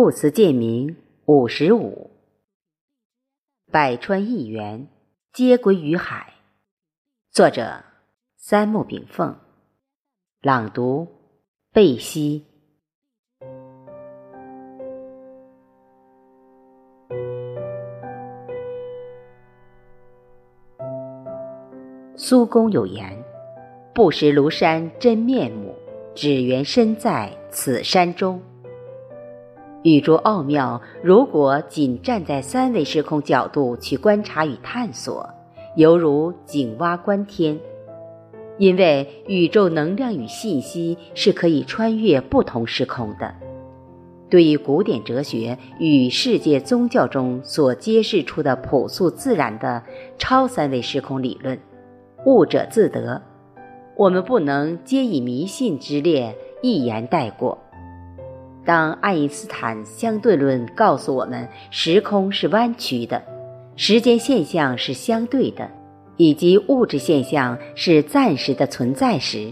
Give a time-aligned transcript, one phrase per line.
[0.00, 2.12] 故词鉴名五十五，
[3.72, 4.86] 百川一源，
[5.32, 6.34] 皆归于海。
[7.32, 7.82] 作者：
[8.36, 9.36] 三木炳凤。
[10.40, 11.08] 朗读：
[11.72, 12.44] 贝西。
[22.14, 23.24] 苏公有言
[23.92, 25.74] ：“不识庐山真面目，
[26.14, 28.40] 只缘身在此山中。”
[29.84, 35.28] 宇宙奥妙，如果仅站在三维时空角度去观察与探索，
[35.76, 37.58] 犹如井蛙观天。
[38.58, 43.32] 因为宇宙能量与信息是可以穿越不同时空的。
[44.28, 49.82] 对于古典哲学与世界宗教中所揭示出的朴素自然的
[50.18, 51.56] 超三维时空理论，
[52.26, 53.22] 悟者自得，
[53.96, 57.56] 我们不能皆以迷信之列一言带过。
[58.68, 63.22] 当爱因斯坦相对论告诉我们时空是弯曲的，
[63.76, 65.66] 时间现象是相对的，
[66.18, 69.50] 以及物质现象是暂时的存在时，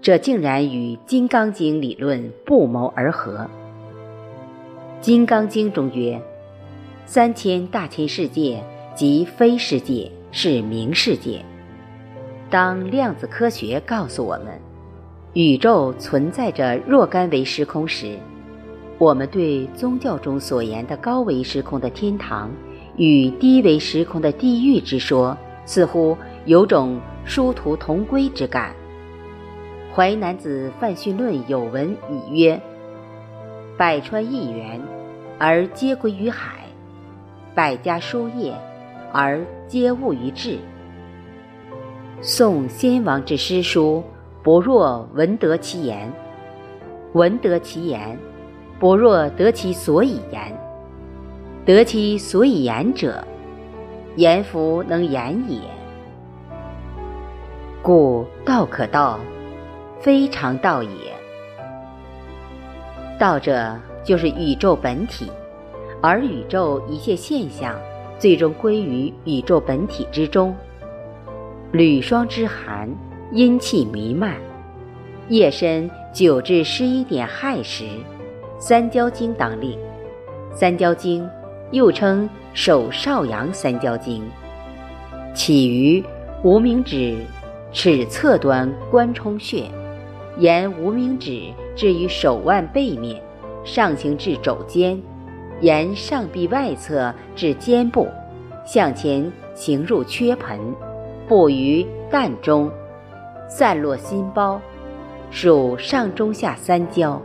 [0.00, 3.36] 这竟然与《金刚经》理论不谋而合。
[5.02, 6.18] 《金刚经》中曰
[7.04, 11.44] ：“三千大千世界即非世界，是名世界。”
[12.48, 14.58] 当量子科学告诉我们
[15.34, 18.18] 宇宙存在着若干维时空时，
[18.98, 22.50] 我们对宗教中所言的高维时空的天堂
[22.96, 28.72] 与低维时空的地狱之说，似乎有种殊途同归之感。
[29.96, 32.60] 《淮南子·范训论》有文以曰
[33.76, 34.80] ：“百川一源，
[35.38, 36.52] 而皆归于海；
[37.54, 38.54] 百家书业，
[39.12, 40.58] 而皆物于质。”
[42.22, 44.04] 宋先王之诗书，
[44.42, 46.12] 不若闻得其言，
[47.12, 48.16] 闻得其言。
[48.78, 50.56] 不若得其所以言，
[51.64, 53.24] 得其所以言者，
[54.16, 55.58] 言弗能言也。
[57.82, 59.18] 故道可道，
[60.00, 60.90] 非常道也。
[63.18, 65.30] 道者，就是宇宙本体，
[66.02, 67.78] 而宇宙一切现象，
[68.18, 70.54] 最终归于宇宙本体之中。
[71.72, 72.88] 履霜之寒，
[73.32, 74.34] 阴气弥漫，
[75.28, 77.84] 夜深九至十一点亥时。
[78.66, 79.78] 三焦经当令，
[80.50, 81.28] 三焦经
[81.70, 84.24] 又称手少阳三焦经，
[85.34, 86.02] 起于
[86.42, 87.18] 无名指
[87.72, 89.64] 尺侧端关冲穴，
[90.38, 91.42] 沿无名指
[91.76, 93.22] 至于手腕背面，
[93.66, 94.98] 上行至肘尖，
[95.60, 98.08] 沿上臂外侧至肩部，
[98.64, 100.58] 向前行入缺盆，
[101.28, 102.72] 布于膻中，
[103.46, 104.58] 散落心包，
[105.30, 107.20] 属上中下三焦。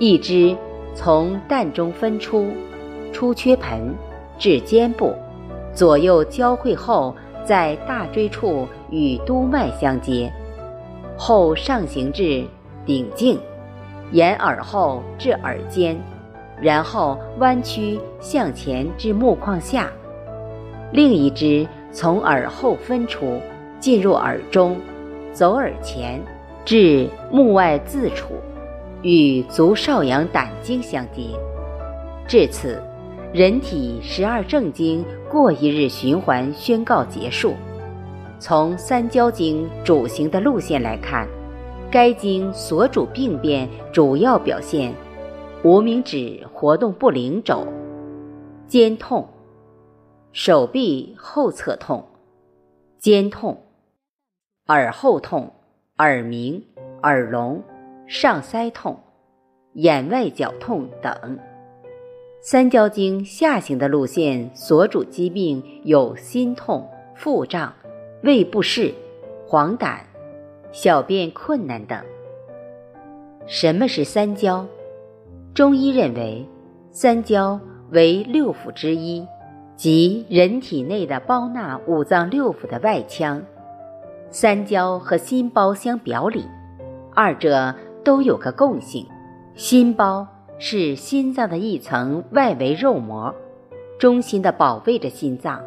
[0.00, 0.56] 一支
[0.94, 2.46] 从膻中分出，
[3.12, 3.94] 出缺盆，
[4.38, 5.14] 至肩部，
[5.74, 10.32] 左右交汇后，在大椎处与督脉相接，
[11.18, 12.42] 后上行至
[12.86, 13.38] 顶颈，
[14.10, 15.94] 沿耳后至耳尖，
[16.62, 19.90] 然后弯曲向前至目眶下。
[20.92, 23.38] 另一支从耳后分出，
[23.78, 24.78] 进入耳中，
[25.34, 26.18] 走耳前，
[26.64, 28.32] 至目外自处。
[29.02, 31.22] 与足少阳胆经相接，
[32.28, 32.82] 至此，
[33.32, 37.54] 人体十二正经过一日循环宣告结束。
[38.38, 41.26] 从三焦经主行的路线来看，
[41.90, 44.94] 该经所主病变主要表现：
[45.62, 47.66] 无名指活动不灵肘，
[48.66, 49.26] 肩痛，
[50.32, 52.04] 手臂后侧痛，
[52.98, 53.56] 肩痛，
[54.66, 55.50] 耳后痛，
[55.96, 56.62] 耳鸣，
[57.02, 57.62] 耳聋。
[58.12, 58.98] 上腮痛、
[59.74, 61.38] 眼外绞痛等，
[62.40, 67.72] 三焦经下行的路线所主疾病有心痛、腹胀、
[68.24, 68.92] 胃不适、
[69.46, 70.00] 黄疸、
[70.72, 72.02] 小便困难等。
[73.46, 74.66] 什么是三焦？
[75.54, 76.44] 中医认为，
[76.90, 77.60] 三焦
[77.90, 79.24] 为六腑之一，
[79.76, 83.40] 即人体内的包纳五脏六腑的外腔。
[84.30, 86.44] 三焦和心包相表里，
[87.14, 87.72] 二者。
[88.04, 89.06] 都有个共性，
[89.54, 90.26] 心包
[90.58, 93.34] 是心脏的一层外围肉膜，
[93.98, 95.60] 中心的保卫着心脏；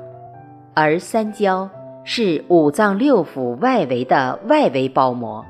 [0.74, 1.70] 而三焦
[2.04, 5.46] 是五脏六腑外围的外围包膜，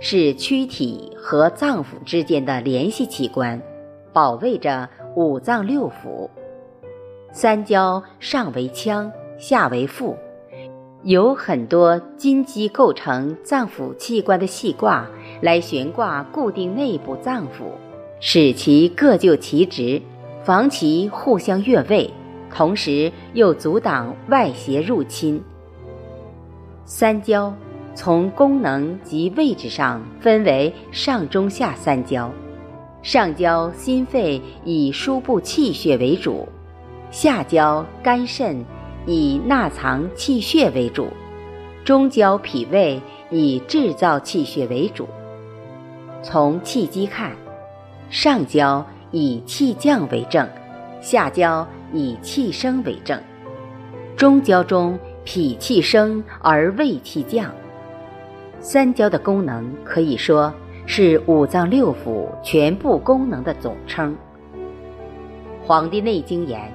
[0.00, 3.60] 是躯体和脏腑之间的联系器官，
[4.12, 6.28] 保卫着五脏六腑。
[7.32, 10.16] 三焦上为腔，下为腹。
[11.02, 15.06] 有很多筋肌构成脏腑器官的细挂，
[15.40, 17.70] 来悬挂固定内部脏腑，
[18.20, 20.00] 使其各就其职，
[20.44, 22.10] 防其互相越位，
[22.52, 25.42] 同时又阻挡外邪入侵。
[26.84, 27.52] 三焦
[27.94, 32.30] 从功能及位置上分为上中下三焦，
[33.02, 36.48] 上焦心肺以输布气血为主，
[37.10, 38.64] 下焦肝肾
[39.06, 41.08] 以纳藏气血为主，
[41.84, 43.00] 中焦脾胃
[43.30, 45.06] 以制造气血为主。
[46.28, 47.30] 从气机看，
[48.10, 50.48] 上焦以气降为正，
[51.00, 53.16] 下焦以气升为正，
[54.16, 54.98] 中焦中。
[55.28, 57.50] 脾气升而胃气降，
[58.60, 60.54] 三焦的功能可以说
[60.86, 64.16] 是五脏六腑全部功能的总称。
[65.66, 66.72] 《黄帝内经》言：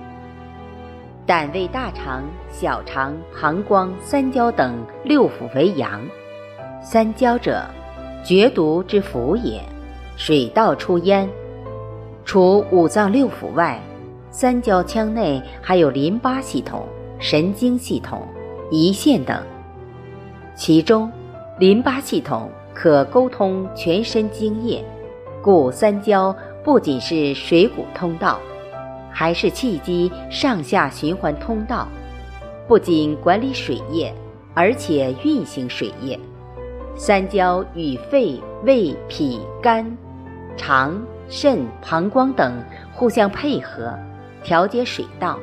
[1.26, 6.02] 胆、胃、大肠、小肠、膀胱三焦等六腑为阳，
[6.82, 7.64] 三焦者，
[8.24, 9.62] 绝毒之府也，
[10.16, 11.30] 水道出焉。
[12.24, 13.82] 除五脏六腑外，
[14.30, 16.86] 三焦腔内还有淋巴系统、
[17.20, 18.22] 神经系统。
[18.72, 19.38] 胰腺等，
[20.56, 21.12] 其中
[21.60, 24.82] 淋巴系统可沟通全身精液，
[25.42, 26.34] 故三焦
[26.64, 28.40] 不仅是水谷通道，
[29.12, 31.86] 还是气机上下循环通道，
[32.66, 34.16] 不仅管理水液，
[34.54, 36.18] 而且运行水液。
[36.96, 39.86] 三焦与肺、胃、脾、肝、
[40.56, 42.54] 肠、肾、膀胱等
[42.94, 43.94] 互相配合，
[44.44, 45.38] 调节水道。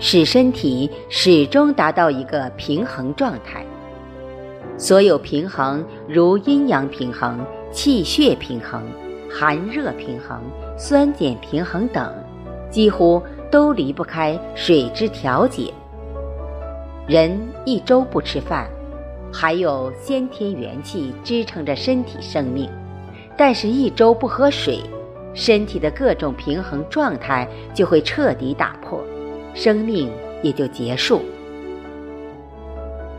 [0.00, 3.64] 使身体始终达到一个平衡状态。
[4.76, 7.38] 所有平衡，如阴阳平衡、
[7.70, 8.82] 气血平衡、
[9.30, 10.40] 寒热平衡、
[10.76, 12.12] 酸碱平衡等，
[12.70, 13.22] 几乎
[13.52, 15.72] 都离不开水之调节。
[17.06, 18.68] 人一周不吃饭，
[19.34, 22.68] 还有先天元气支撑着身体生命；
[23.36, 24.78] 但是，一周不喝水，
[25.34, 29.02] 身体的各种平衡状态就会彻底打破。
[29.54, 30.08] 生命
[30.40, 31.20] 也就结束。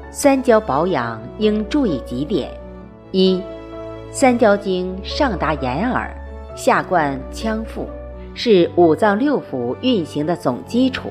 [0.10, 2.50] 三焦保养应注意几点：
[3.12, 3.42] 一、
[4.10, 6.16] 三焦经上达眼耳，
[6.56, 7.90] 下贯腔腹，
[8.34, 11.10] 是五脏六腑运行的总基础，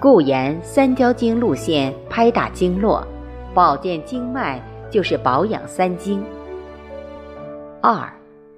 [0.00, 3.06] 故言三焦经路线拍打经络，
[3.54, 6.24] 保健经脉就是保养三经。
[7.82, 8.12] 二、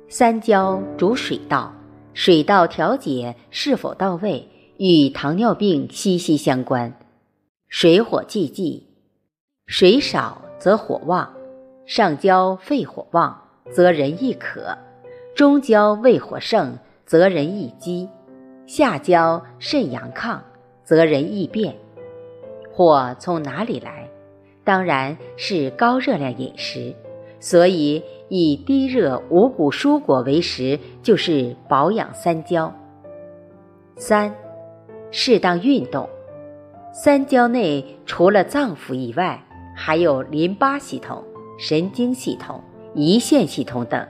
[0.09, 1.73] 三焦主水道，
[2.12, 4.49] 水道调节是否到位？
[4.79, 6.93] 与糖尿病息息相关，
[7.69, 8.89] 水火既济，
[9.67, 11.33] 水少则火旺，
[11.87, 13.39] 上焦肺火旺
[13.71, 14.77] 则人易渴，
[15.37, 18.09] 中焦胃火盛则人易饥，
[18.67, 20.39] 下焦肾阳亢
[20.83, 21.77] 则人易便。
[22.73, 24.09] 火从哪里来？
[24.64, 26.94] 当然是高热量饮食，
[27.41, 32.73] 所以以低热五谷蔬果为食，就是保养三焦。
[33.97, 34.35] 三。
[35.14, 36.09] 适当运动，
[36.91, 39.44] 三焦内除了脏腑以外，
[39.76, 41.23] 还有淋巴系统、
[41.58, 42.62] 神经系统、
[42.94, 44.08] 胰腺系统等。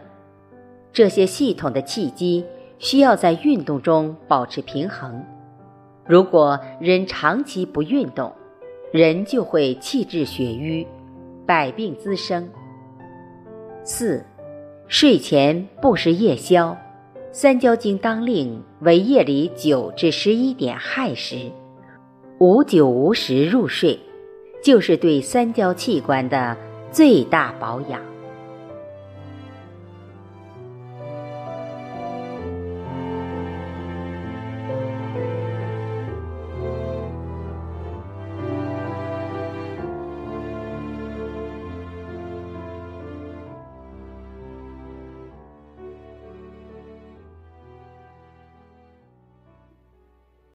[0.93, 2.45] 这些系统的气机
[2.79, 5.25] 需要在运动中保持平衡。
[6.07, 8.33] 如果人长期不运动，
[8.93, 10.87] 人就会气滞血瘀，
[11.47, 12.47] 百病滋生。
[13.83, 14.23] 四，
[14.87, 16.77] 睡前不食夜宵。
[17.33, 21.51] 三焦经当令为夜里九至十一点亥时，
[22.39, 23.99] 无酒无食入睡，
[24.63, 26.55] 就是对三焦器官的
[26.91, 28.12] 最大保养。